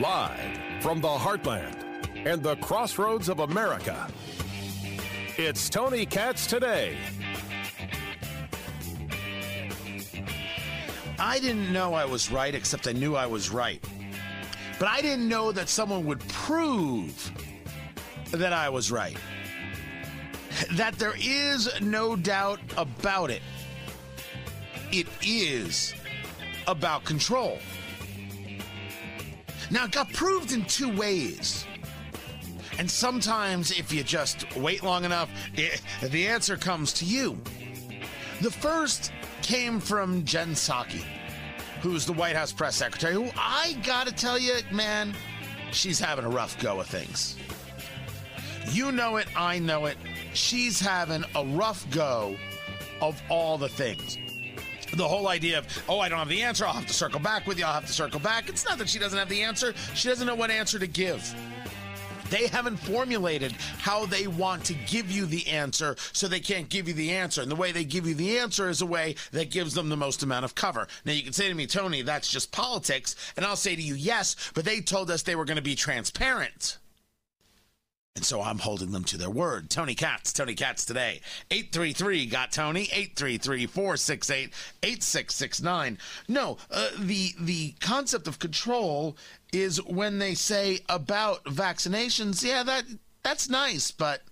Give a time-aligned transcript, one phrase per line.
[0.00, 1.74] Live from the heartland
[2.26, 4.06] and the crossroads of America,
[5.38, 6.98] it's Tony Katz today.
[11.18, 13.82] I didn't know I was right, except I knew I was right.
[14.78, 17.32] But I didn't know that someone would prove
[18.32, 19.16] that I was right.
[20.72, 23.40] That there is no doubt about it.
[24.92, 25.94] It is
[26.66, 27.58] about control.
[29.70, 31.66] Now, it got proved in two ways.
[32.78, 37.40] And sometimes, if you just wait long enough, it, the answer comes to you.
[38.42, 41.04] The first came from Jen Psaki,
[41.80, 45.14] who's the White House press secretary, who I gotta tell you, man,
[45.72, 47.36] she's having a rough go of things.
[48.72, 49.96] You know it, I know it.
[50.34, 52.36] She's having a rough go
[53.00, 54.18] of all the things
[54.96, 56.66] the whole idea of, oh, I don't have the answer.
[56.66, 57.64] I'll have to circle back with you.
[57.64, 58.48] I'll have to circle back.
[58.48, 61.34] It's not that she doesn't have the answer, she doesn't know what answer to give.
[62.30, 66.88] They haven't formulated how they want to give you the answer, so they can't give
[66.88, 67.40] you the answer.
[67.40, 69.96] And the way they give you the answer is a way that gives them the
[69.96, 70.88] most amount of cover.
[71.04, 73.14] Now, you can say to me, Tony, that's just politics.
[73.36, 75.76] And I'll say to you, yes, but they told us they were going to be
[75.76, 76.78] transparent.
[78.16, 79.68] And so I'm holding them to their word.
[79.68, 81.20] Tony Katz, Tony Katz today.
[81.50, 85.98] 833 got Tony, 833 468 8669.
[86.26, 89.18] No, uh, the, the concept of control
[89.52, 92.84] is when they say about vaccinations, yeah, that
[93.22, 94.22] that's nice, but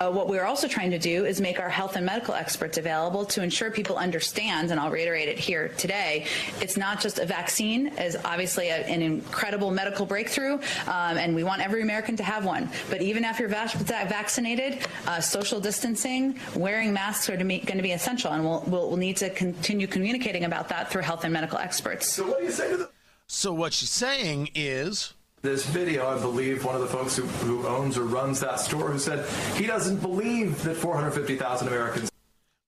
[0.00, 3.24] uh, what we're also trying to do is make our health and medical experts available
[3.24, 6.26] to ensure people understand, and I'll reiterate it here today,
[6.60, 10.54] it's not just a vaccine, is obviously a, an incredible medical breakthrough,
[10.86, 12.70] um, and we want every American to have one.
[12.90, 17.92] But even after you're vac- vaccinated, uh, social distancing, wearing masks are going to be
[17.92, 21.58] essential, and we'll, we'll, we'll need to continue communicating about that through health and medical
[21.58, 22.12] experts.
[22.12, 22.90] So what do you say to the...
[23.26, 27.66] So what she's saying is this video, I believe one of the folks who, who
[27.66, 32.10] owns or runs that store who said he doesn't believe that 450,000 Americans.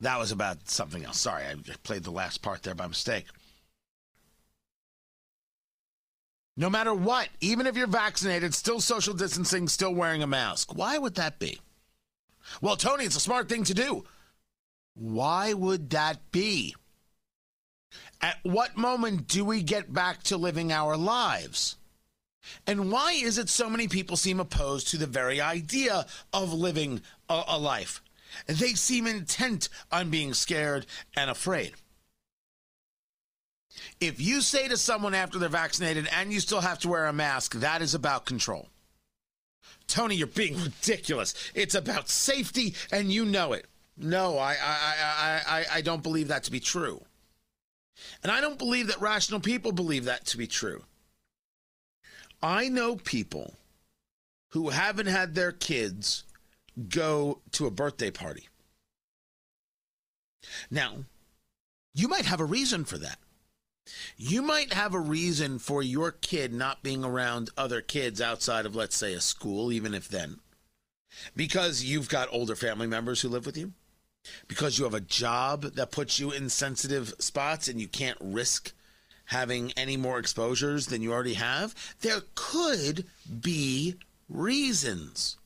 [0.01, 1.19] That was about something else.
[1.19, 3.27] Sorry, I played the last part there by mistake.
[6.57, 10.75] No matter what, even if you're vaccinated, still social distancing, still wearing a mask.
[10.75, 11.61] Why would that be?
[12.61, 14.05] Well, Tony, it's a smart thing to do.
[14.95, 16.75] Why would that be?
[18.21, 21.77] At what moment do we get back to living our lives?
[22.67, 27.03] And why is it so many people seem opposed to the very idea of living
[27.29, 28.03] a, a life?
[28.47, 30.87] They seem intent on being scared
[31.17, 31.73] and afraid.
[34.01, 37.13] If you say to someone after they're vaccinated and you still have to wear a
[37.13, 38.69] mask, that is about control.
[39.87, 41.35] Tony, you're being ridiculous.
[41.55, 43.67] It's about safety, and you know it.
[43.97, 47.03] No, I, I, I, I, I don't believe that to be true.
[48.23, 50.85] And I don't believe that rational people believe that to be true.
[52.43, 53.55] I know people
[54.51, 56.25] who haven't had their kids
[56.89, 58.49] go to a birthday party.
[60.71, 61.05] Now,
[61.95, 63.19] you might have a reason for that.
[64.17, 68.77] You might have a reason for your kid not being around other kids outside of,
[68.77, 70.39] let's say, a school, even if then,
[71.35, 73.73] because you've got older family members who live with you,
[74.47, 78.73] because you have a job that puts you in sensitive spots and you can't risk
[79.31, 83.05] having any more exposures than you already have, there could
[83.41, 83.95] be
[84.29, 85.37] reasons.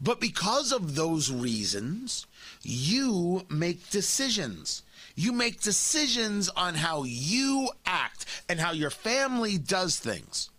[0.00, 2.26] But because of those reasons,
[2.62, 4.82] you make decisions.
[5.16, 10.50] You make decisions on how you act and how your family does things.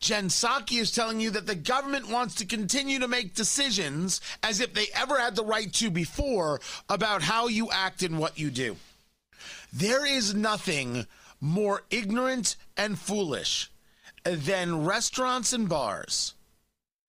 [0.00, 4.60] Jen Psaki is telling you that the government wants to continue to make decisions as
[4.60, 8.50] if they ever had the right to before about how you act and what you
[8.50, 8.76] do.
[9.74, 11.08] There is nothing
[11.40, 13.72] more ignorant and foolish
[14.24, 16.34] than restaurants and bars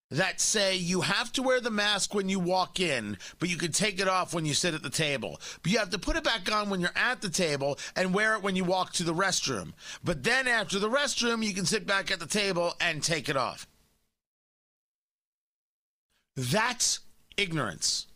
[0.09, 3.72] that say you have to wear the mask when you walk in, but you can
[3.72, 5.40] take it off when you sit at the table.
[5.62, 8.34] But you have to put it back on when you're at the table and wear
[8.34, 9.73] it when you walk to the restroom.
[10.03, 13.38] But then after the restroom, you can sit back at the table and take it
[13.38, 13.68] off.
[16.35, 17.00] That's
[17.38, 18.08] ignorance.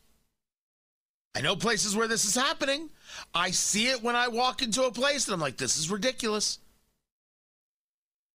[1.40, 2.90] I know places where this is happening.
[3.34, 6.60] I see it when I walk into a place and I'm like, this is ridiculous.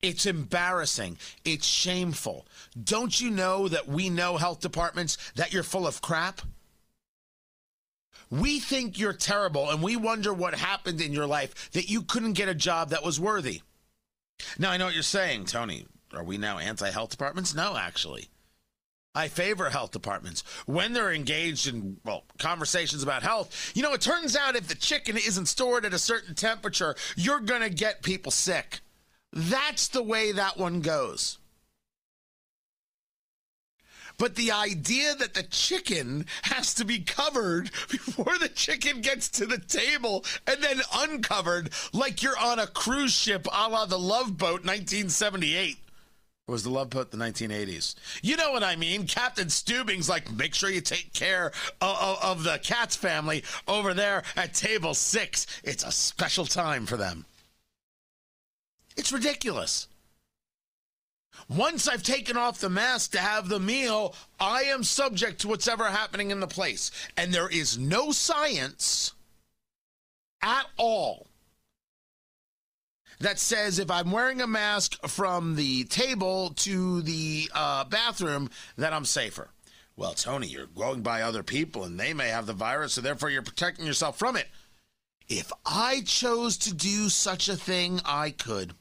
[0.00, 1.18] It's embarrassing.
[1.44, 2.46] It's shameful.
[2.82, 6.40] Don't you know that we know health departments that you're full of crap?
[8.30, 12.32] We think you're terrible and we wonder what happened in your life that you couldn't
[12.32, 13.60] get a job that was worthy.
[14.58, 15.86] Now, I know what you're saying, Tony.
[16.14, 17.54] Are we now anti health departments?
[17.54, 18.28] No, actually.
[19.14, 23.72] I favor health departments when they're engaged in well conversations about health.
[23.74, 27.40] You know, it turns out if the chicken isn't stored at a certain temperature, you're
[27.40, 28.80] going to get people sick.
[29.32, 31.38] That's the way that one goes.
[34.16, 39.46] But the idea that the chicken has to be covered before the chicken gets to
[39.46, 44.38] the table and then uncovered like you're on a cruise ship a la the Love
[44.38, 45.78] Boat 1978.
[46.46, 47.94] Was the Love Boat the 1980s?
[48.22, 49.06] You know what I mean.
[49.06, 53.94] Captain Stubing's like, make sure you take care of, of, of the Katz family over
[53.94, 55.46] there at table six.
[55.64, 57.24] It's a special time for them.
[58.96, 59.88] It's ridiculous.
[61.48, 65.66] Once I've taken off the mask to have the meal, I am subject to what's
[65.66, 66.90] ever happening in the place.
[67.16, 69.14] And there is no science
[70.42, 71.26] at all
[73.24, 78.92] that says if I'm wearing a mask from the table to the uh, bathroom, that
[78.92, 79.48] I'm safer.
[79.96, 83.30] Well, Tony, you're going by other people and they may have the virus, so therefore
[83.30, 84.48] you're protecting yourself from it.
[85.26, 88.74] If I chose to do such a thing, I could.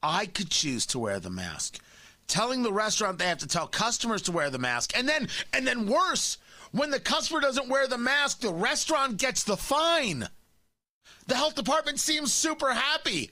[0.00, 1.80] I could choose to wear the mask.
[2.28, 4.96] Telling the restaurant they have to tell customers to wear the mask.
[4.96, 6.38] And then and then worse,
[6.70, 10.28] when the customer doesn't wear the mask, the restaurant gets the fine.
[11.26, 13.30] The health department seems super happy.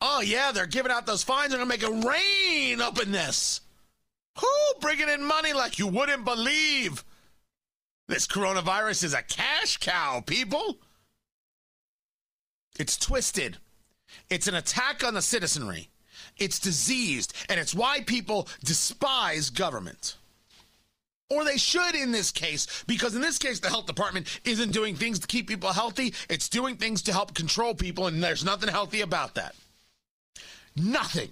[0.00, 1.50] Oh yeah, they're giving out those fines.
[1.50, 3.60] They're gonna make it rain up in this.
[4.38, 4.48] Who
[4.80, 7.04] bringing in money like you wouldn't believe?
[8.08, 10.78] This coronavirus is a cash cow, people.
[12.78, 13.58] It's twisted.
[14.28, 15.90] It's an attack on the citizenry.
[16.36, 20.16] It's diseased, and it's why people despise government.
[21.30, 24.96] Or they should in this case, because in this case, the health department isn't doing
[24.96, 28.68] things to keep people healthy, it's doing things to help control people, and there's nothing
[28.68, 29.54] healthy about that.
[30.76, 31.30] Nothing.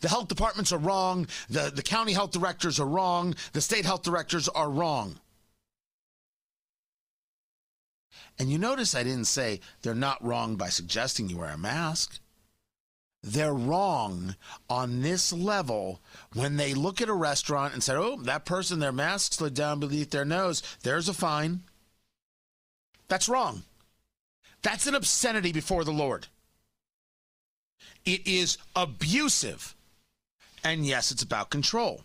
[0.00, 4.02] The health departments are wrong, the, the county health directors are wrong, the state health
[4.02, 5.20] directors are wrong.
[8.38, 12.20] And you notice I didn't say they're not wrong by suggesting you wear a mask
[13.26, 14.36] they're wrong
[14.70, 16.00] on this level
[16.32, 19.80] when they look at a restaurant and say, oh, that person, their mask slid down
[19.80, 20.62] beneath their nose.
[20.84, 21.60] There's a fine.
[23.08, 23.64] That's wrong.
[24.62, 26.28] That's an obscenity before the Lord.
[28.04, 29.74] It is abusive.
[30.62, 32.02] And yes, it's about control.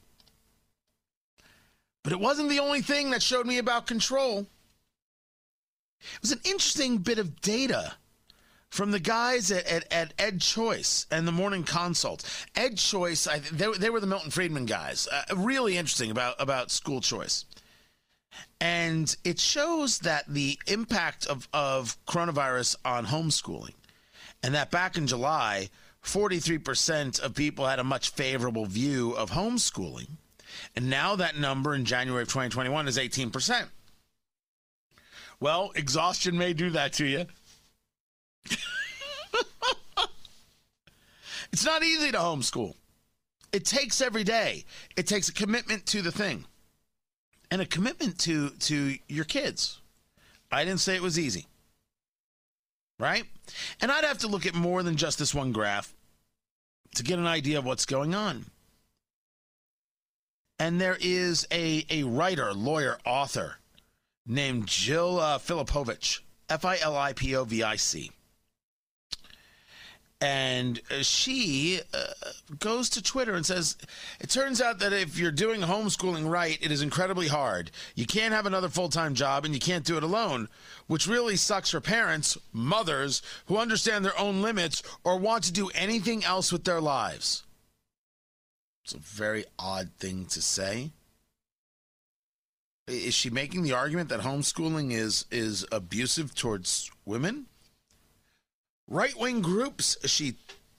[2.03, 4.47] But it wasn't the only thing that showed me about control.
[5.99, 7.93] It was an interesting bit of data
[8.71, 12.23] from the guys at, at, at, Ed Choice and the Morning Consult.
[12.55, 15.07] Ed Choice, I, they, they were the Milton Friedman guys.
[15.11, 17.45] Uh, really interesting about, about school choice.
[18.61, 23.73] And it shows that the impact of, of coronavirus on homeschooling,
[24.41, 25.69] and that back in July,
[26.03, 30.07] 43% of people had a much favorable view of homeschooling.
[30.77, 33.67] And now that number in January of 2021 is 18%.
[35.41, 37.25] Well, exhaustion may do that to you.
[41.51, 42.75] It's not easy to homeschool.
[43.51, 44.65] It takes every day.
[44.95, 46.45] It takes a commitment to the thing
[47.49, 49.79] and a commitment to to your kids.
[50.51, 51.47] I didn't say it was easy.
[52.97, 53.25] Right?
[53.81, 55.93] And I'd have to look at more than just this one graph
[56.95, 58.45] to get an idea of what's going on.
[60.59, 63.55] And there is a, a writer, lawyer, author
[64.27, 68.11] named Jill uh, Filipovic, F I L I P O V I C
[70.21, 72.13] and she uh,
[72.59, 73.75] goes to Twitter and says,
[74.19, 77.71] It turns out that if you're doing homeschooling right, it is incredibly hard.
[77.95, 80.47] You can't have another full time job and you can't do it alone,
[80.85, 85.71] which really sucks for parents, mothers who understand their own limits or want to do
[85.73, 87.43] anything else with their lives.
[88.83, 90.91] It's a very odd thing to say.
[92.87, 97.47] Is she making the argument that homeschooling is is abusive towards women?
[98.91, 100.35] Right wing groups, she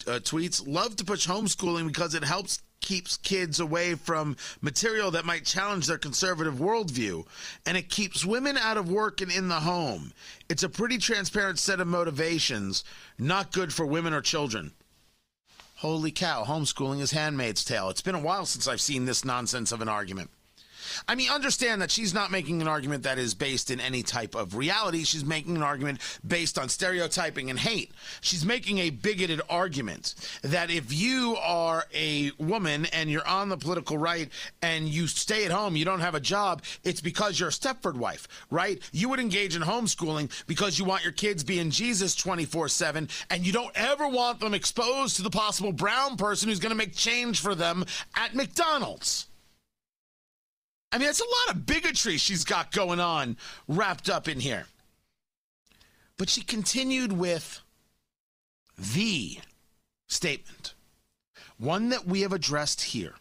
[0.07, 5.25] uh, tweets, love to push homeschooling because it helps keeps kids away from material that
[5.25, 7.25] might challenge their conservative worldview,
[7.65, 10.13] and it keeps women out of work and in the home.
[10.51, 12.85] It's a pretty transparent set of motivations,
[13.19, 14.73] not good for women or children.
[15.77, 17.89] Holy cow, homeschooling is handmaid's tale.
[17.89, 20.29] It's been a while since I've seen this nonsense of an argument.
[21.09, 24.35] I mean, understand that she's not making an argument that is based in any type
[24.35, 25.05] of reality.
[25.05, 27.93] She's making an argument based on stereotyping and hate.
[28.21, 33.57] She's making a bigoted argument that if you are a woman and you're on the
[33.57, 34.29] political right
[34.61, 37.97] and you stay at home, you don't have a job, it's because you're a Stepford
[37.97, 38.81] wife, right?
[38.93, 43.47] You would engage in homeschooling because you want your kids being Jesus 24 7 and
[43.47, 46.95] you don't ever want them exposed to the possible brown person who's going to make
[46.95, 47.85] change for them
[48.17, 49.27] at McDonald's.
[50.93, 54.67] I mean, that's a lot of bigotry she's got going on wrapped up in here.
[56.19, 57.63] But she continued with
[58.79, 59.39] the
[60.07, 60.75] statement,
[61.59, 63.15] one that we have addressed here,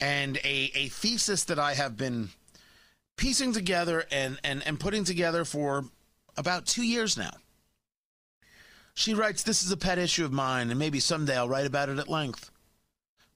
[0.00, 2.30] and a, a thesis that I have been
[3.16, 5.84] piecing together and, and, and putting together for
[6.36, 7.34] about two years now.
[8.94, 11.88] She writes, This is a pet issue of mine, and maybe someday I'll write about
[11.88, 12.50] it at length.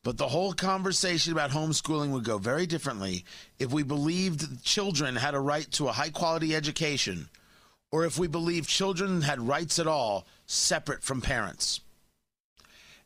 [0.08, 3.26] But the whole conversation about homeschooling would go very differently
[3.58, 7.28] if we believed children had a right to a high quality education,
[7.92, 11.80] or if we believed children had rights at all separate from parents.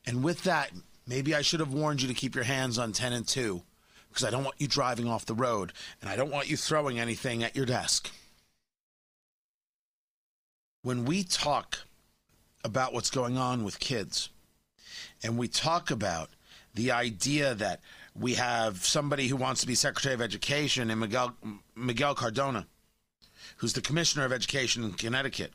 [0.07, 0.71] And with that,
[1.05, 3.61] maybe I should have warned you to keep your hands on 10 and 2
[4.09, 7.01] because I don't want you driving off the road and I don't want you throwing
[7.01, 8.13] anything at your desk.
[10.83, 11.79] When we talk
[12.63, 14.29] about what's going on with kids
[15.21, 16.31] and we talk about
[16.75, 17.81] the idea that
[18.15, 21.35] we have somebody who wants to be Secretary of Education and Miguel
[21.75, 22.67] Miguel Cardona,
[23.57, 25.53] who's the Commissioner of Education in Connecticut,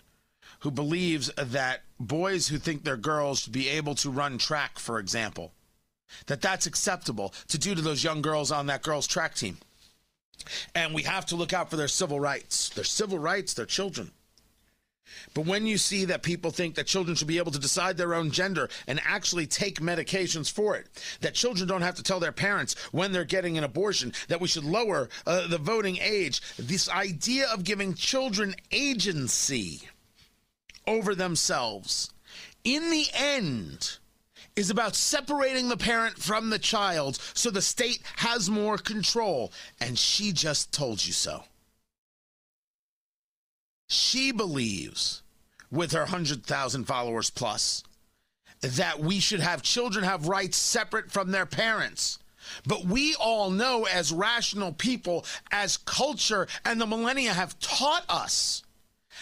[0.60, 5.00] who believes that boys who think they're girls should be able to run track, for
[5.00, 5.54] example,
[6.28, 9.58] that that's acceptable to do to those young girls on that girls' track team.
[10.74, 12.70] And we have to look out for their civil rights.
[12.70, 14.12] Their civil rights, their children.
[15.34, 18.14] But when you see that people think that children should be able to decide their
[18.14, 20.88] own gender and actually take medications for it,
[21.22, 24.48] that children don't have to tell their parents when they're getting an abortion, that we
[24.48, 29.88] should lower uh, the voting age, this idea of giving children agency
[30.86, 32.12] over themselves,
[32.64, 33.98] in the end,
[34.56, 39.52] is about separating the parent from the child so the state has more control.
[39.80, 41.44] And she just told you so.
[43.88, 45.24] She believes,
[45.72, 47.84] with her 100,000 followers plus,
[48.62, 52.20] that we should have children have rights separate from their parents.
[52.65, 58.63] But we all know, as rational people, as culture and the millennia have taught us,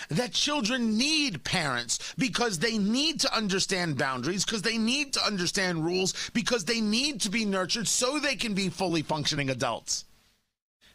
[0.10, 5.86] that children need parents because they need to understand boundaries, because they need to understand
[5.86, 10.05] rules, because they need to be nurtured so they can be fully functioning adults.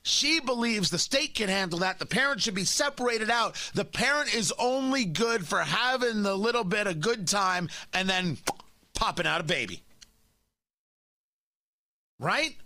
[0.02, 1.99] She believes the state can handle that.
[1.99, 3.57] The parent should be separated out.
[3.75, 8.38] The parent is only good for having the little bit of good time and then
[8.95, 9.83] popping out a baby.
[12.19, 12.57] Right?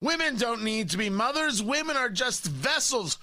[0.00, 1.62] Women don't need to be mothers.
[1.62, 3.18] Women are just vessels.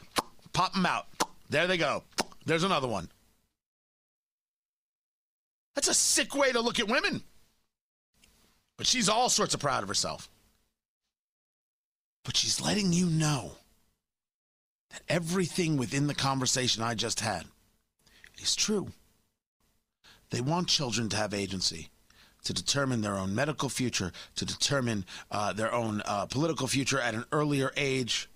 [0.53, 1.07] Pop them out.
[1.49, 2.03] There they go.
[2.45, 3.09] There's another one.
[5.75, 7.21] That's a sick way to look at women.
[8.77, 10.29] But she's all sorts of proud of herself.
[12.29, 13.53] But she's letting you know
[14.91, 17.45] that everything within the conversation I just had
[18.39, 18.89] is true.
[20.29, 21.89] They want children to have agency,
[22.43, 27.15] to determine their own medical future, to determine uh, their own uh, political future at
[27.15, 28.28] an earlier age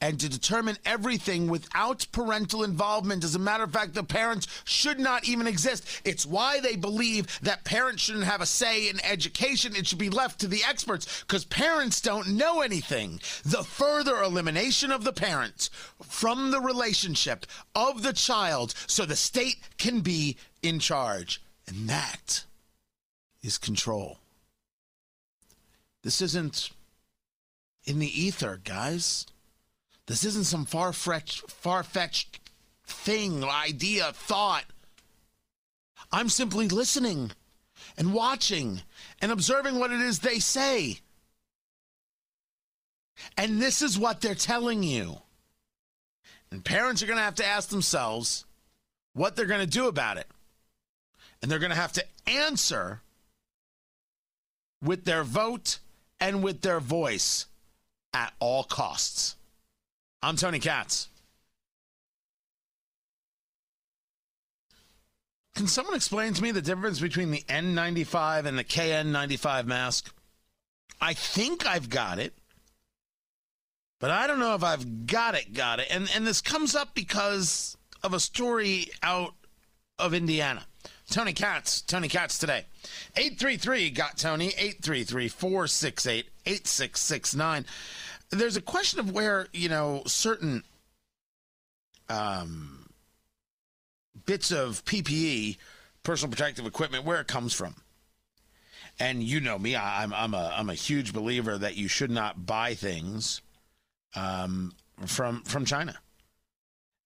[0.00, 3.24] and to determine everything without parental involvement.
[3.24, 6.02] As a matter of fact, the parents should not even exist.
[6.04, 9.74] It's why they believe that parents shouldn't have a say in education.
[9.74, 13.20] It should be left to the experts because parents don't know anything.
[13.44, 15.70] The further elimination of the parents
[16.02, 21.42] from the relationship of the child so the state can be in charge.
[21.66, 22.44] And that
[23.42, 24.18] is control.
[26.02, 26.70] This isn't
[27.84, 29.26] in the ether, guys.
[30.08, 32.40] This isn't some far fetched, far fetched
[32.86, 34.64] thing, idea, thought.
[36.10, 37.32] I'm simply listening
[37.98, 38.80] and watching
[39.20, 41.00] and observing what it is they say.
[43.36, 45.18] And this is what they're telling you.
[46.50, 48.46] And parents are going to have to ask themselves
[49.12, 50.26] what they're going to do about it.
[51.42, 53.02] And they're going to have to answer
[54.82, 55.80] with their vote
[56.18, 57.44] and with their voice
[58.14, 59.36] at all costs.
[60.22, 61.08] I'm Tony Katz.
[65.54, 70.14] Can someone explain to me the difference between the N95 and the KN95 mask?
[71.00, 72.32] I think I've got it,
[74.00, 75.88] but I don't know if I've got it, got it.
[75.90, 79.34] And, and this comes up because of a story out
[79.98, 80.64] of Indiana.
[81.10, 82.64] Tony Katz, Tony Katz today.
[83.16, 87.64] 833 got Tony, 833 468 8669
[88.30, 90.62] there's a question of where you know certain
[92.08, 92.88] um,
[94.26, 95.56] bits of PPE,
[96.02, 97.74] personal protective equipment, where it comes from.
[99.00, 102.10] And you know me, I, am I'm a I'm a huge believer that you should
[102.10, 103.40] not buy things
[104.14, 104.72] um,
[105.06, 105.96] from from China.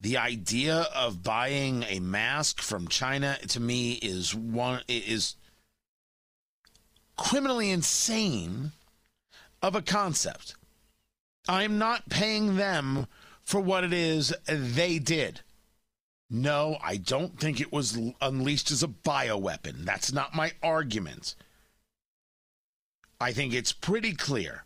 [0.00, 5.36] The idea of buying a mask from China to me is one is
[7.16, 8.72] criminally insane
[9.62, 10.56] of a concept.
[11.48, 13.06] I'm not paying them
[13.44, 15.40] for what it is they did.
[16.30, 19.84] No, I don't think it was unleashed as a bioweapon.
[19.84, 21.34] That's not my argument.
[23.20, 24.64] I think it's pretty clear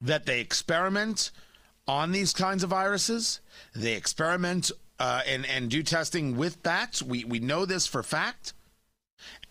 [0.00, 1.30] that they experiment
[1.88, 3.40] on these kinds of viruses.
[3.74, 7.02] They experiment uh, and and do testing with bats.
[7.02, 8.52] We we know this for fact,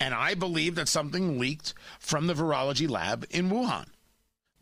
[0.00, 3.86] and I believe that something leaked from the virology lab in Wuhan,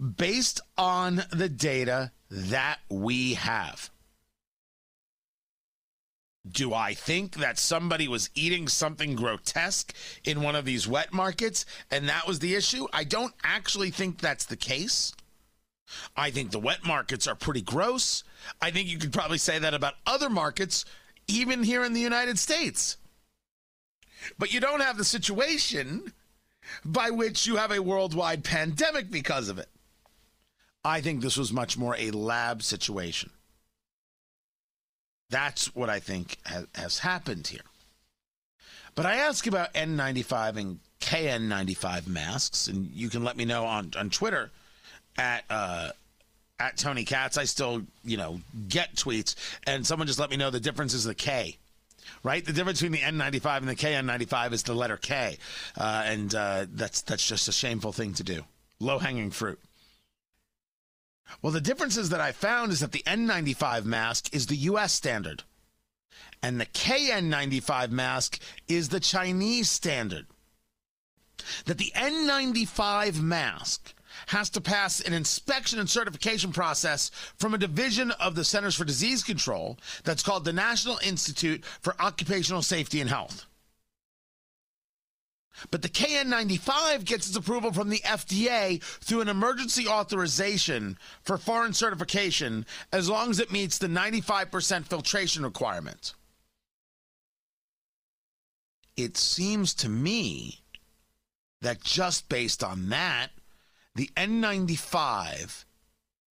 [0.02, 3.90] based on the data that we have.
[6.50, 9.94] Do I think that somebody was eating something grotesque
[10.24, 12.88] in one of these wet markets and that was the issue?
[12.92, 15.14] I don't actually think that's the case.
[16.16, 18.24] I think the wet markets are pretty gross.
[18.60, 20.84] I think you could probably say that about other markets,
[21.28, 22.96] even here in the United States.
[24.36, 26.12] But you don't have the situation
[26.84, 29.68] by which you have a worldwide pandemic because of it.
[30.84, 33.30] I think this was much more a lab situation.
[35.30, 37.62] That's what I think has, has happened here.
[38.94, 43.92] But I ask about N95 and KN95 masks, and you can let me know on,
[43.96, 44.50] on Twitter
[45.16, 45.90] at uh,
[46.60, 47.38] at Tony Katz.
[47.38, 49.34] I still, you know, get tweets,
[49.66, 51.56] and someone just let me know the difference is the K.
[52.24, 55.38] Right, the difference between the N95 and the KN95 is the letter K,
[55.76, 58.42] uh, and uh, that's that's just a shameful thing to do.
[58.78, 59.58] Low hanging fruit.
[61.40, 64.92] Well, the differences that I found is that the N95 mask is the U.S.
[64.92, 65.44] standard,
[66.42, 70.26] and the KN95 mask is the Chinese standard.
[71.66, 73.94] That the N95 mask
[74.26, 78.84] has to pass an inspection and certification process from a division of the Centers for
[78.84, 83.46] Disease Control that's called the National Institute for Occupational Safety and Health.
[85.70, 91.72] But the KN95 gets its approval from the FDA through an emergency authorization for foreign
[91.72, 96.14] certification as long as it meets the 95% filtration requirement.
[98.96, 100.60] It seems to me
[101.60, 103.28] that just based on that,
[103.94, 105.64] the N95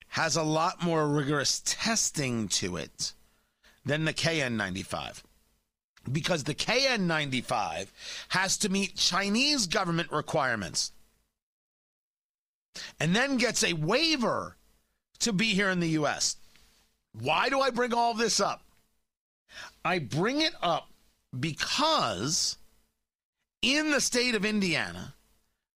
[0.08, 3.12] has a lot more rigorous testing to it
[3.84, 5.22] than the KN95
[6.10, 7.88] because the KN95
[8.28, 10.92] has to meet Chinese government requirements
[13.00, 14.56] and then gets a waiver
[15.20, 16.36] to be here in the US.
[17.12, 18.62] Why do I bring all this up?
[19.84, 20.88] I bring it up
[21.38, 22.58] because
[23.62, 25.14] in the state of Indiana,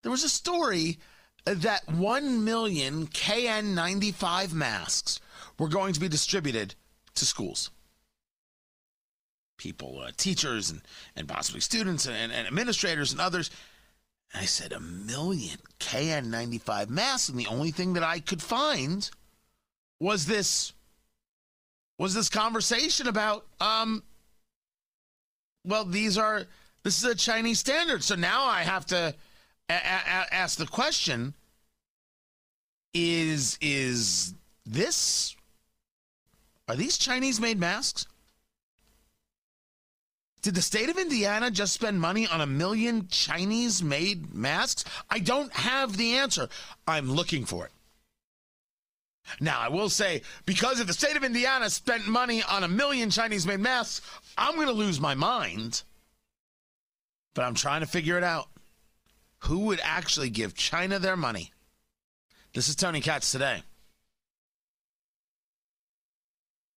[0.02, 0.98] there was a story
[1.44, 5.20] that 1 million KN95 masks
[5.58, 6.74] were going to be distributed
[7.14, 7.70] to schools.
[9.60, 10.80] People, uh, teachers, and,
[11.14, 13.50] and possibly students and, and administrators and others.
[14.32, 17.28] And I said, a million KN95 masks.
[17.28, 19.10] And the only thing that I could find
[20.00, 20.72] was this
[21.98, 24.02] was this conversation about um
[25.66, 26.44] well these are
[26.82, 29.14] this is a chinese standard so now i have to
[29.68, 31.34] a- a- ask the question
[32.94, 34.32] is is
[34.64, 35.36] this
[36.70, 38.06] are these Chinese made masks?
[40.42, 44.84] Did the state of Indiana just spend money on a million Chinese made masks?
[45.10, 46.48] I don't have the answer.
[46.86, 47.72] I'm looking for it.
[49.38, 53.10] Now, I will say, because if the state of Indiana spent money on a million
[53.10, 54.00] Chinese made masks,
[54.36, 55.82] I'm going to lose my mind.
[57.34, 58.48] But I'm trying to figure it out.
[59.44, 61.52] Who would actually give China their money?
[62.54, 63.62] This is Tony Katz today.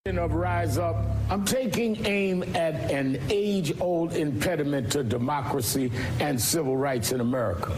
[0.06, 0.98] Of Rise Up,
[1.30, 7.74] I'm taking aim at an age old impediment to democracy and civil rights in America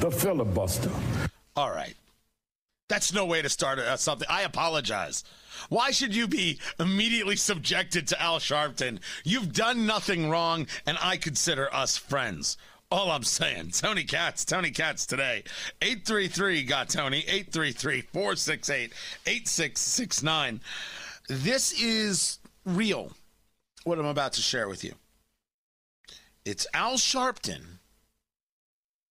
[0.00, 0.90] the filibuster.
[1.54, 1.94] All right.
[2.88, 4.26] That's no way to start uh, something.
[4.28, 5.22] I apologize.
[5.68, 8.98] Why should you be immediately subjected to Al Sharpton?
[9.22, 12.56] You've done nothing wrong, and I consider us friends.
[12.90, 15.44] All I'm saying, Tony Katz, Tony Katz today.
[15.80, 18.92] 833 got Tony, 833 468
[19.26, 20.60] 8669.
[21.28, 23.12] This is real,
[23.84, 24.94] what I'm about to share with you.
[26.46, 27.80] It's Al Sharpton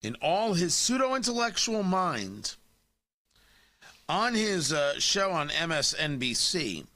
[0.02, 2.56] in all his pseudo intellectual mind
[4.10, 6.88] on his uh, show on MSNBC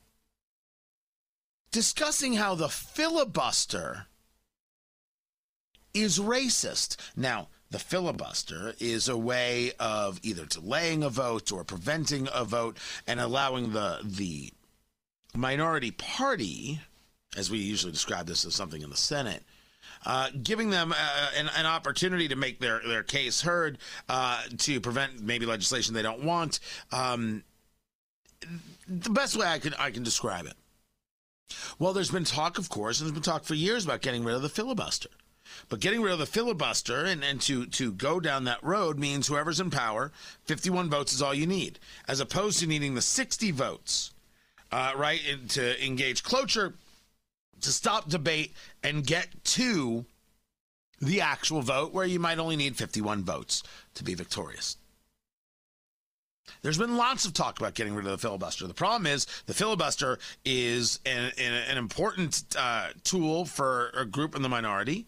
[1.72, 4.08] discussing how the filibuster
[5.94, 6.98] is racist.
[7.16, 12.78] Now, the filibuster is a way of either delaying a vote or preventing a vote
[13.06, 14.52] and allowing the the
[15.36, 16.80] minority party,
[17.38, 19.44] as we usually describe this as something in the Senate,
[20.06, 23.78] uh, giving them uh, an, an, opportunity to make their, their case heard
[24.10, 26.60] uh, to prevent maybe legislation they don't want.
[26.92, 27.44] Um,
[28.88, 30.56] the best way I can I can describe it.
[31.78, 34.36] Well, there's been talk, of course, and there's been talk for years about getting rid
[34.36, 35.10] of the filibuster.
[35.70, 39.28] But getting rid of the filibuster and, and to, to go down that road means
[39.28, 40.12] whoever's in power,
[40.46, 44.12] 51 votes is all you need, as opposed to needing the 60 votes,
[44.72, 46.74] uh, right, to engage cloture,
[47.62, 48.54] to stop debate
[48.84, 50.06] and get to
[51.00, 53.64] the actual vote where you might only need 51 votes
[53.96, 54.78] to be victorious.
[56.62, 58.68] There's been lots of talk about getting rid of the filibuster.
[58.68, 64.42] The problem is the filibuster is an, an important uh, tool for a group in
[64.42, 65.08] the minority.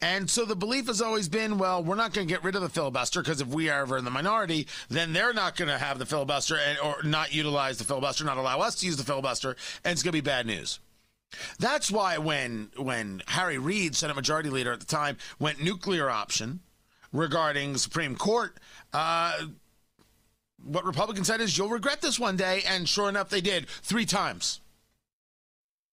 [0.00, 2.62] And so the belief has always been, well, we're not going to get rid of
[2.62, 5.78] the filibuster because if we are ever in the minority, then they're not going to
[5.78, 9.04] have the filibuster and, or not utilize the filibuster, not allow us to use the
[9.04, 10.78] filibuster, and it's going to be bad news.
[11.58, 16.60] That's why when when Harry Reid, Senate Majority Leader at the time, went nuclear option
[17.12, 18.56] regarding Supreme Court,
[18.92, 19.46] uh,
[20.64, 22.62] what Republicans said is, you'll regret this one day.
[22.66, 24.60] And sure enough, they did three times.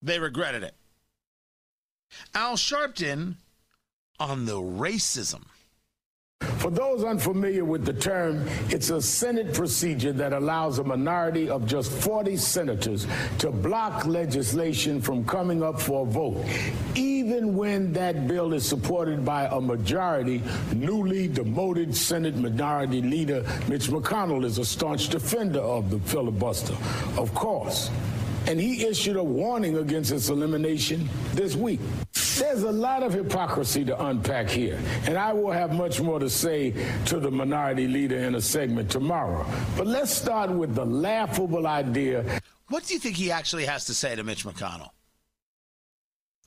[0.01, 0.75] They regretted it.
[2.33, 3.35] Al Sharpton
[4.19, 5.43] on the racism.
[6.59, 11.65] For those unfamiliar with the term, it's a Senate procedure that allows a minority of
[11.65, 13.07] just 40 senators
[13.39, 16.45] to block legislation from coming up for a vote,
[16.95, 20.43] even when that bill is supported by a majority.
[20.73, 26.75] Newly demoted Senate Minority Leader Mitch McConnell is a staunch defender of the filibuster,
[27.17, 27.89] of course.
[28.45, 31.79] And he issued a warning against its elimination this week.
[32.39, 36.29] There's a lot of hypocrisy to unpack here, and I will have much more to
[36.29, 36.73] say
[37.05, 39.45] to the minority leader in a segment tomorrow.
[39.75, 42.41] But let's start with the laughable idea.
[42.69, 44.89] What do you think he actually has to say to Mitch McConnell?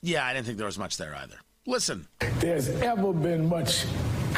[0.02, 1.36] Yeah, I didn't think there was much there either.
[1.66, 2.06] Listen.
[2.38, 3.84] There's ever been much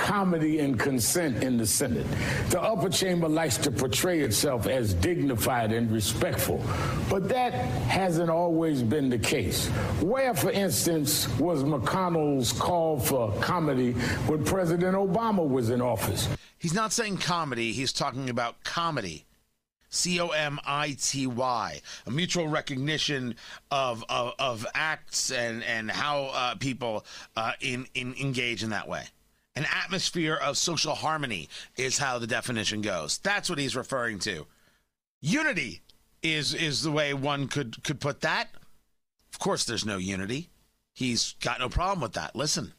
[0.02, 2.06] comity and consent in the Senate.
[2.50, 6.60] The upper chamber likes to portray itself as dignified and respectful,
[7.08, 9.68] but that hasn't always been the case.
[10.02, 13.92] Where, for instance, was McConnell's call for comity
[14.26, 16.28] when President Obama was in office?
[16.58, 19.24] He's not saying comedy, he's talking about comity.
[19.88, 23.36] C O M I T Y, a mutual recognition
[23.70, 27.04] of, of, of acts and, and how uh, people
[27.36, 29.04] uh, in, in engage in that way.
[29.54, 33.18] An atmosphere of social harmony is how the definition goes.
[33.18, 34.46] That's what he's referring to.
[35.20, 35.82] Unity
[36.22, 38.48] is is the way one could could put that.
[39.32, 40.48] Of course there's no unity.
[40.94, 42.34] He's got no problem with that.
[42.34, 42.72] Listen.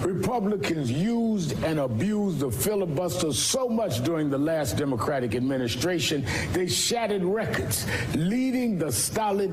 [0.00, 7.24] Republicans used and abused the filibuster so much during the last Democratic administration, they shattered
[7.24, 9.50] records, leading the stolid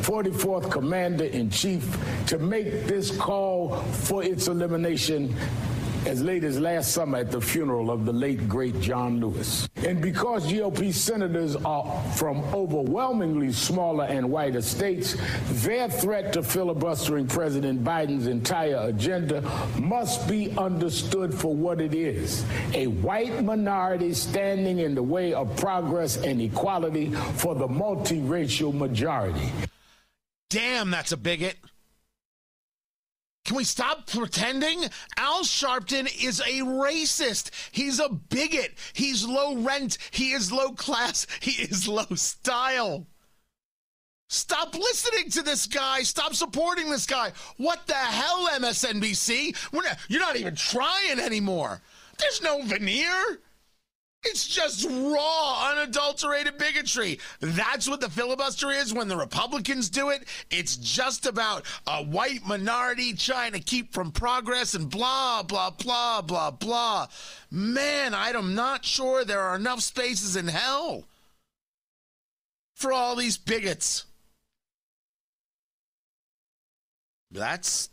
[0.00, 5.34] 44th Commander in Chief to make this call for its elimination
[6.06, 9.68] as late as last summer at the funeral of the late, great John Lewis.
[9.76, 15.16] And because GOP senators are from overwhelmingly smaller and whiter states,
[15.62, 19.40] their threat to filibustering President Biden's entire agenda
[19.80, 25.56] must be understood for what it is a white minority standing in the way of
[25.56, 29.50] progress and equality for the multiracial majority.
[30.50, 31.56] Damn, that's a bigot.
[33.44, 34.84] Can we stop pretending?
[35.18, 37.50] Al Sharpton is a racist.
[37.72, 38.72] He's a bigot.
[38.94, 39.98] He's low rent.
[40.10, 41.26] He is low class.
[41.40, 43.06] He is low style.
[44.30, 46.02] Stop listening to this guy.
[46.02, 47.32] Stop supporting this guy.
[47.58, 49.72] What the hell, MSNBC?
[49.72, 51.82] Not, you're not even trying anymore.
[52.18, 53.40] There's no veneer.
[54.24, 57.18] It's just raw, unadulterated bigotry.
[57.40, 60.24] That's what the filibuster is when the Republicans do it.
[60.50, 66.22] It's just about a white minority trying to keep from progress and blah, blah, blah,
[66.22, 67.08] blah, blah.
[67.50, 71.04] Man, I'm not sure there are enough spaces in hell
[72.74, 74.04] for all these bigots.
[77.30, 77.90] That's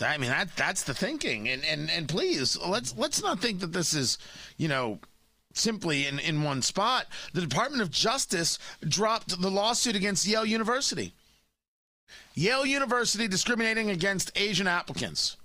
[0.00, 3.72] I mean that that's the thinking, and and and please let's let's not think that
[3.72, 4.18] this is,
[4.56, 4.98] you know,
[5.52, 7.06] simply in in one spot.
[7.32, 11.14] The Department of Justice dropped the lawsuit against Yale University.
[12.34, 15.36] Yale University discriminating against Asian applicants.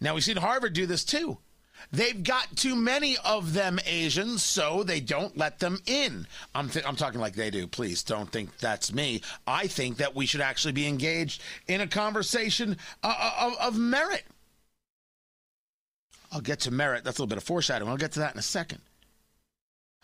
[0.00, 1.38] Now we've seen Harvard do this too.
[1.92, 6.26] They've got too many of them Asians, so they don't let them in.
[6.54, 7.66] I'm, th- I'm talking like they do.
[7.66, 9.22] Please don't think that's me.
[9.46, 13.78] I think that we should actually be engaged in a conversation uh, uh, of, of
[13.78, 14.24] merit.
[16.32, 17.04] I'll get to merit.
[17.04, 17.90] That's a little bit of foreshadowing.
[17.90, 18.80] I'll get to that in a second.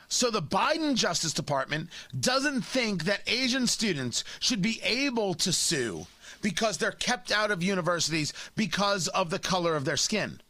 [0.09, 6.07] So the Biden Justice Department doesn't think that Asian students should be able to sue
[6.43, 10.41] because they're kept out of universities because of the color of their skin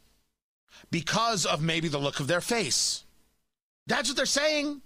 [0.90, 3.05] because of maybe the look of their face.
[3.87, 4.83] That's what they're saying.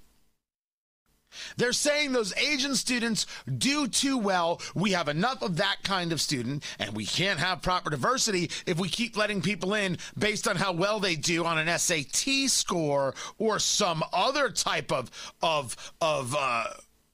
[1.56, 3.26] They're saying those Asian students
[3.58, 4.60] do too well.
[4.74, 8.78] We have enough of that kind of student, and we can't have proper diversity if
[8.78, 13.14] we keep letting people in based on how well they do on an SAT score
[13.38, 15.10] or some other type of
[15.42, 16.64] of of uh,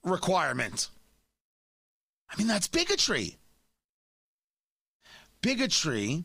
[0.04, 0.88] requirement.
[2.30, 3.36] I mean, that's bigotry.
[5.42, 6.24] Bigotry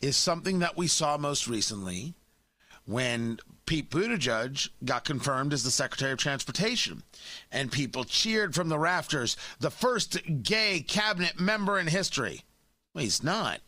[0.00, 2.14] is something that we saw most recently
[2.86, 7.02] when Pete Buttigieg got confirmed as the Secretary of Transportation.
[7.52, 12.42] And people cheered from the rafters, the first gay cabinet member in history.
[12.94, 13.60] Well, he's not.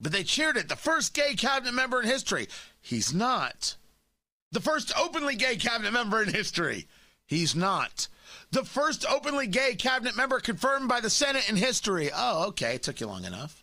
[0.00, 2.48] But they cheered it, the first gay cabinet member in history.
[2.80, 3.76] He's not.
[4.50, 6.88] The first openly gay cabinet member in history.
[7.26, 8.08] He's not.
[8.50, 12.10] The first openly gay cabinet member confirmed by the Senate in history.
[12.14, 13.62] Oh, okay, it took you long enough.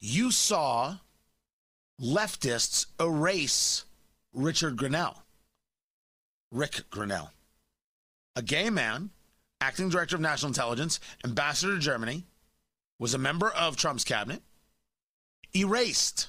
[0.00, 0.98] You saw
[2.00, 3.84] leftists erase
[4.32, 5.22] Richard Grenell,
[6.52, 7.30] Rick Grenell,
[8.36, 9.10] a gay man,
[9.60, 12.24] acting director of national intelligence, ambassador to Germany,
[12.98, 14.42] was a member of Trump's cabinet,
[15.54, 16.28] erased.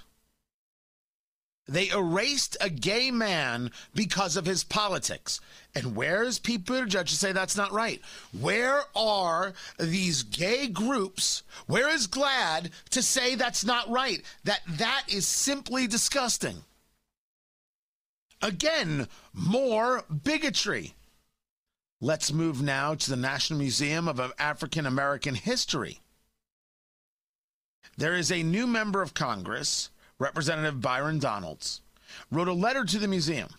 [1.70, 5.40] They erased a gay man because of his politics.
[5.76, 8.02] And where is Pete Buttigieg to say that's not right?
[8.38, 11.44] Where are these gay groups?
[11.68, 14.24] Where is GLAAD to say that's not right?
[14.46, 16.64] That that is simply disgusting.
[18.42, 20.96] Again, more bigotry.
[22.02, 26.00] Let's move now to the National Museum of African American History.
[27.96, 31.82] There is a new member of Congress Representative Byron Donalds,
[32.30, 33.50] wrote a letter to the museum.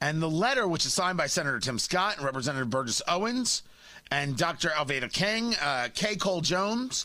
[0.00, 3.62] And the letter, which is signed by Senator Tim Scott and Representative Burgess Owens
[4.10, 4.68] and Dr.
[4.68, 7.04] Alveda King, uh, Kay Cole Jones,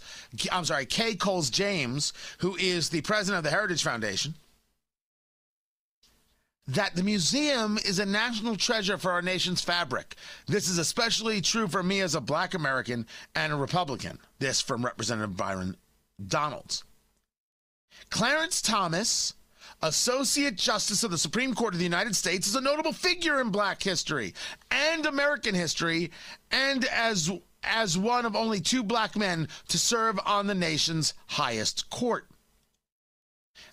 [0.51, 4.35] I'm sorry, Kay Coles James, who is the president of the Heritage Foundation,
[6.67, 10.15] that the museum is a national treasure for our nation's fabric.
[10.47, 14.19] This is especially true for me as a black American and a Republican.
[14.39, 15.75] This from Representative Byron
[16.25, 16.83] Donalds.
[18.13, 19.33] Clarence Thomas,
[19.81, 23.49] Associate Justice of the Supreme Court of the United States, is a notable figure in
[23.49, 24.35] black history
[24.69, 26.11] and American history,
[26.51, 27.31] and as
[27.63, 32.27] as one of only two black men to serve on the nation's highest court.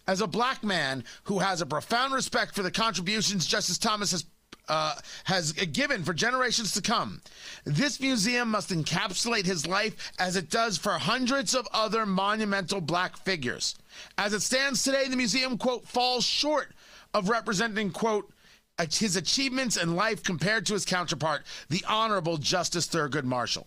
[0.07, 4.25] As a black man who has a profound respect for the contributions Justice Thomas has
[4.71, 7.21] uh, has given for generations to come.
[7.65, 13.17] This museum must encapsulate his life as it does for hundreds of other monumental black
[13.17, 13.75] figures.
[14.17, 16.69] As it stands today, the museum, quote, falls short
[17.13, 18.33] of representing, quote,
[18.79, 23.67] his achievements and life compared to his counterpart, the Honorable Justice Thurgood Marshall.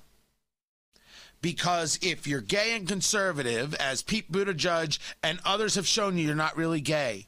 [1.42, 6.36] Because if you're gay and conservative, as Pete Buttigieg and others have shown you, you're
[6.36, 7.28] not really gay.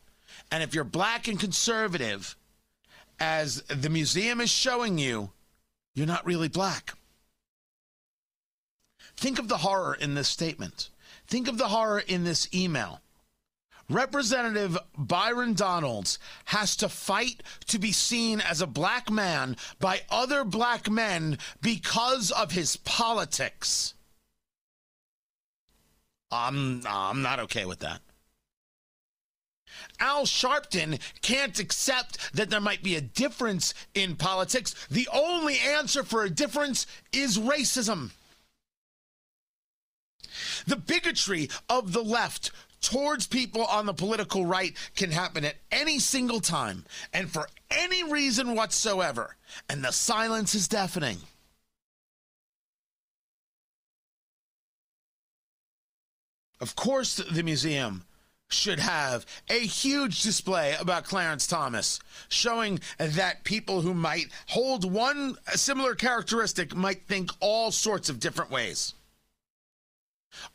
[0.50, 2.38] And if you're black and conservative,
[3.20, 5.32] as the museum is showing you,
[5.94, 6.94] you're not really black.
[9.16, 10.90] Think of the horror in this statement.
[11.28, 13.02] Think of the horror in this email.
[13.90, 20.44] Representative Byron Donalds has to fight to be seen as a black man by other
[20.44, 23.94] black men because of his politics.
[26.32, 28.02] I'm I'm not okay with that.
[30.00, 34.76] Al Sharpton can't accept that there might be a difference in politics.
[34.90, 38.12] The only answer for a difference is racism.
[40.68, 46.00] The bigotry of the left towards people on the political right can happen at any
[46.00, 49.36] single time and for any reason whatsoever.
[49.70, 51.18] And the silence is deafening.
[56.60, 58.06] Of course, the museum
[58.56, 65.38] should have a huge display about Clarence Thomas, showing that people who might hold one
[65.50, 68.94] similar characteristic might think all sorts of different ways.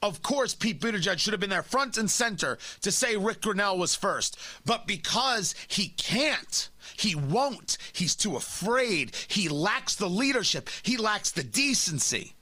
[0.02, 3.78] Of course, Pete Buttigieg should have been there front and center to say Rick Grenell
[3.78, 4.38] was first.
[4.64, 11.30] But because he can't, he won't, he's too afraid, he lacks the leadership, he lacks
[11.30, 12.34] the decency,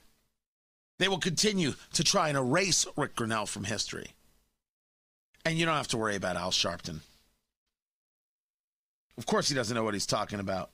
[0.97, 4.11] they will continue to try and erase Rick Grenell from history.
[5.49, 6.99] And you don't have to worry about Al Sharpton.
[9.17, 10.69] Of course, he doesn't know what he's talking about.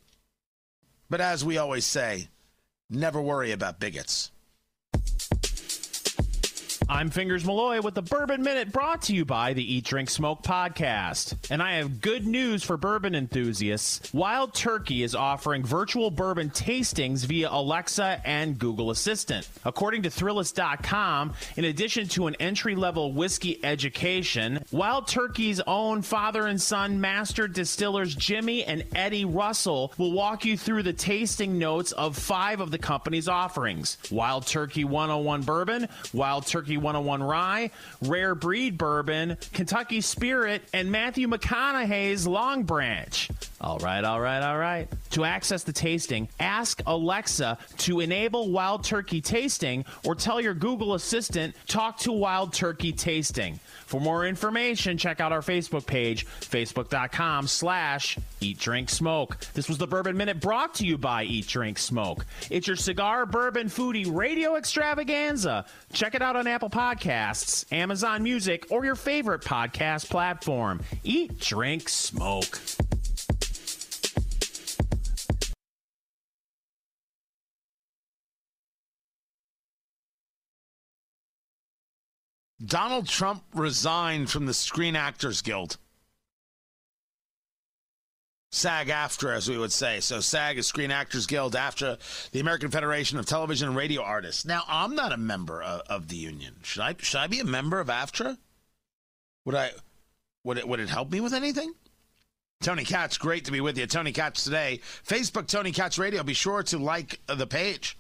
[1.10, 2.28] But as we always say,
[2.90, 4.32] never worry about bigots.
[6.88, 10.43] I'm Fingers Malloy with the Bourbon Minute brought to you by the Eat Drink Smoke
[10.43, 11.36] podcast.
[11.50, 14.13] And I have good news for bourbon enthusiasts.
[14.13, 19.50] Wild Turkey is offering virtual bourbon tastings via Alexa and Google Assistant.
[19.65, 26.45] According to Thrillist.com, in addition to an entry level whiskey education, Wild Turkey's own father
[26.45, 31.93] and son master distillers Jimmy and Eddie Russell will walk you through the tasting notes
[31.93, 38.36] of five of the company's offerings Wild Turkey 101 Bourbon, Wild Turkey 101 Rye, Rare
[38.36, 43.30] Breed Bourbon, Kentucky Spirit, and Matthew McConaughey's Long Branch.
[43.62, 44.88] All right, all right, all right.
[45.12, 50.94] To access the tasting, ask Alexa to enable Wild Turkey Tasting or tell your Google
[50.94, 53.60] Assistant, talk to Wild Turkey Tasting.
[53.86, 59.38] For more information, check out our Facebook page, facebook.com slash eat drink smoke.
[59.54, 62.26] This was the Bourbon Minute brought to you by Eat Drink Smoke.
[62.50, 65.65] It's your cigar bourbon foodie radio extravaganza.
[65.93, 70.82] Check it out on Apple Podcasts, Amazon Music, or your favorite podcast platform.
[71.04, 72.60] Eat, drink, smoke.
[82.65, 85.78] Donald Trump resigned from the Screen Actors Guild.
[88.51, 89.99] SAG AFTRA, as we would say.
[89.99, 91.97] So SAG is Screen Actors Guild, after
[92.32, 94.45] the American Federation of Television and Radio Artists.
[94.45, 96.56] Now, I'm not a member of, of the union.
[96.63, 96.95] Should I?
[96.99, 98.38] Should I be a member of AFTRA?
[99.43, 99.71] Would I?
[100.45, 100.67] Would it?
[100.67, 101.73] Would it help me with anything?
[102.62, 103.86] Tony Katz, great to be with you.
[103.86, 106.23] Tony Katz today, Facebook Tony Katz Radio.
[106.23, 107.97] Be sure to like the page.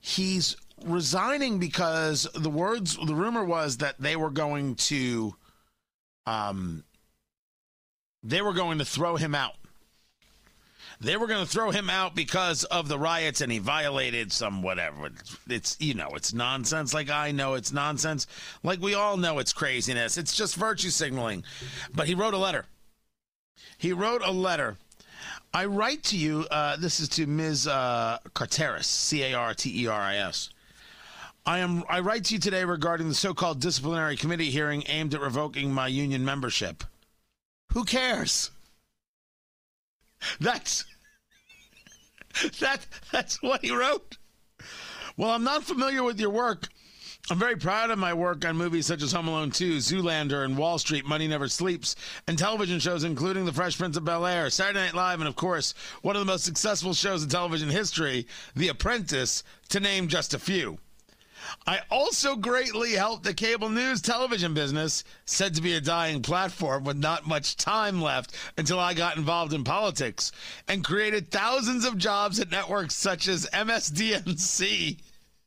[0.00, 5.34] He's resigning because the words, the rumor was that they were going to,
[6.26, 6.84] um,
[8.22, 9.54] they were going to throw him out.
[11.00, 14.62] They were going to throw him out because of the riots and he violated some
[14.62, 15.10] whatever.
[15.48, 16.92] It's, you know, it's nonsense.
[16.92, 18.26] Like I know it's nonsense.
[18.64, 20.18] Like we all know it's craziness.
[20.18, 21.44] It's just virtue signaling.
[21.94, 22.66] But he wrote a letter.
[23.78, 24.76] He wrote a letter.
[25.54, 27.68] I write to you, uh, this is to Ms.
[27.68, 30.50] Uh, Carteris, C A R T E R I S.
[31.46, 31.84] I am.
[31.88, 35.86] I write to you today regarding the so-called disciplinary committee hearing aimed at revoking my
[35.86, 36.84] union membership.
[37.72, 38.50] Who cares?
[40.40, 40.84] That's
[42.60, 42.86] that.
[43.12, 44.18] That's what he wrote.
[45.16, 46.68] Well, I'm not familiar with your work.
[47.30, 50.56] I'm very proud of my work on movies such as Home Alone 2, Zoolander, and
[50.56, 51.94] Wall Street, Money Never Sleeps,
[52.26, 55.36] and television shows including The Fresh Prince of Bel Air, Saturday Night Live, and of
[55.36, 60.32] course, one of the most successful shows in television history, The Apprentice, to name just
[60.32, 60.78] a few.
[61.66, 66.84] I also greatly helped the cable news television business, said to be a dying platform
[66.84, 70.32] with not much time left until I got involved in politics,
[70.66, 74.98] and created thousands of jobs at networks such as MSDNC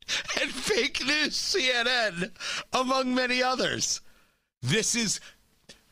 [0.42, 2.32] and fake news CNN,
[2.74, 4.02] among many others.
[4.62, 5.20] This is,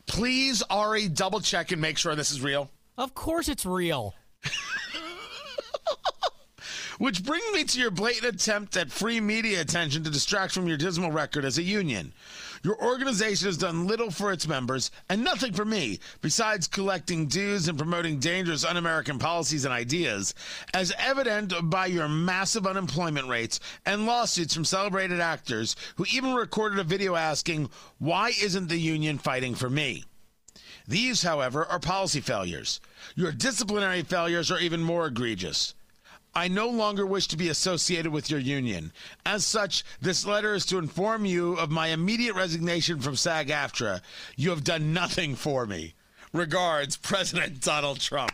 [0.06, 2.70] please, Ari, double check and make sure this is real.
[2.96, 4.14] Of course it's real.
[7.00, 10.76] Which brings me to your blatant attempt at free media attention to distract from your
[10.76, 12.12] dismal record as a union.
[12.62, 17.68] Your organization has done little for its members and nothing for me, besides collecting dues
[17.68, 20.34] and promoting dangerous un American policies and ideas,
[20.74, 26.78] as evident by your massive unemployment rates and lawsuits from celebrated actors who even recorded
[26.78, 30.04] a video asking, Why isn't the union fighting for me?
[30.86, 32.78] These, however, are policy failures.
[33.16, 35.72] Your disciplinary failures are even more egregious.
[36.34, 38.92] I no longer wish to be associated with your union.
[39.26, 44.00] As such, this letter is to inform you of my immediate resignation from SAG AFTRA.
[44.36, 45.94] You have done nothing for me.
[46.32, 48.32] Regards, President Donald Trump.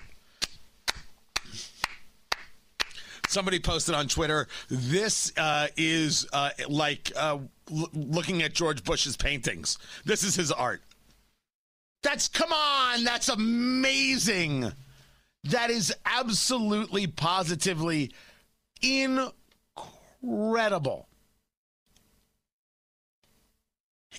[3.29, 7.39] Somebody posted on Twitter, this uh, is uh, like uh,
[7.73, 9.79] l- looking at George Bush's paintings.
[10.05, 10.81] This is his art.
[12.03, 14.73] That's, come on, that's amazing.
[15.51, 18.13] That is absolutely, positively
[18.83, 21.09] incredible.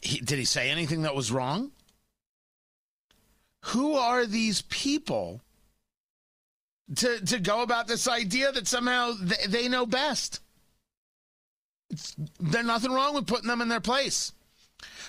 [0.02, 1.72] He, did he say anything that was wrong?
[3.66, 5.42] Who are these people
[6.96, 10.42] to, to go about this idea that somehow they, they know best?
[11.90, 14.32] It's, there's nothing wrong with putting them in their place.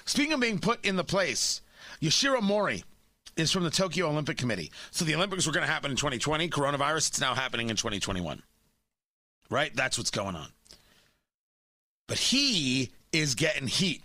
[0.04, 1.60] Speaking of being put in the place,
[2.00, 2.84] Yoshiro Mori
[3.38, 4.70] is from the Tokyo Olympic Committee.
[4.90, 6.48] So the Olympics were going to happen in 2020.
[6.48, 8.42] Coronavirus, it's now happening in 2021.
[9.50, 9.74] Right?
[9.74, 10.48] That's what's going on.
[12.06, 14.04] But he is getting heat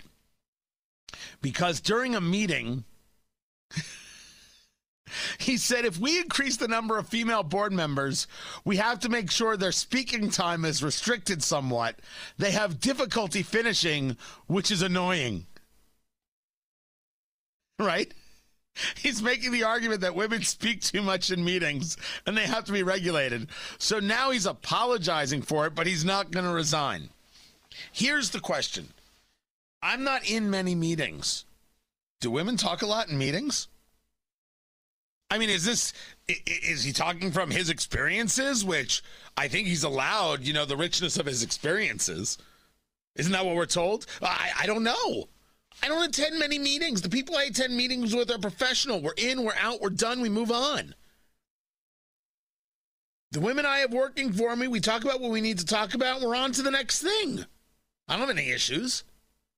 [1.42, 2.84] because during a meeting,
[5.38, 8.28] He said if we increase the number of female board members,
[8.66, 12.00] we have to make sure their speaking time is restricted somewhat.
[12.38, 14.18] They have difficulty finishing,
[14.48, 15.46] which is annoying.
[17.80, 18.14] Right?
[18.96, 22.72] He's making the argument that women speak too much in meetings and they have to
[22.72, 23.48] be regulated.
[23.78, 27.10] So now he's apologizing for it, but he's not going to resign.
[27.92, 28.90] Here's the question
[29.82, 31.46] I'm not in many meetings.
[32.22, 33.68] Do women talk a lot in meetings?
[35.30, 35.94] I mean, is this
[36.28, 39.02] is he talking from his experiences, which
[39.36, 42.38] I think he's allowed, you know, the richness of his experiences?
[43.16, 44.06] Isn't that what we're told?
[44.22, 45.28] I, I don't know.
[45.82, 47.02] I don't attend many meetings.
[47.02, 49.02] The people I attend meetings with are professional.
[49.02, 50.96] We're in, we're out, we're done, we move on.
[53.32, 55.96] The women I have working for me, we talk about what we need to talk
[55.96, 57.46] about, we're on to the next thing.
[58.08, 59.04] I don't have any issues.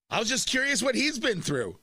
[0.10, 1.78] I was just curious what he's been through.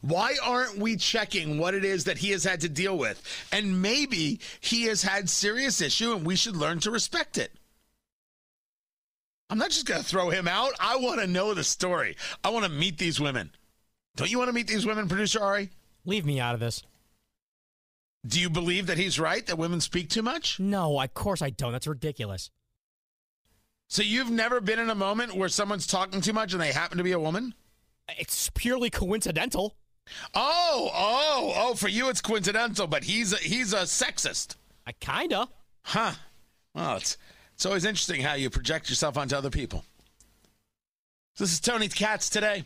[0.00, 3.22] Why aren't we checking what it is that he has had to deal with?
[3.50, 7.52] And maybe he has had serious issue and we should learn to respect it.
[9.50, 10.72] I'm not just going to throw him out.
[10.78, 12.16] I want to know the story.
[12.44, 13.50] I want to meet these women.
[14.18, 15.70] Don't you want to meet these women, producer Ari?
[16.04, 16.82] Leave me out of this.
[18.26, 20.58] Do you believe that he's right that women speak too much?
[20.58, 21.70] No, of course I don't.
[21.70, 22.50] That's ridiculous.
[23.86, 26.98] So you've never been in a moment where someone's talking too much and they happen
[26.98, 27.54] to be a woman?
[28.18, 29.76] It's purely coincidental.
[30.34, 31.74] Oh, oh, oh!
[31.74, 34.56] For you, it's coincidental, but he's a, he's a sexist.
[34.84, 35.46] I kinda.
[35.82, 36.14] Huh.
[36.74, 37.18] Well, it's
[37.54, 39.84] it's always interesting how you project yourself onto other people.
[41.36, 42.64] This is Tony Katz today.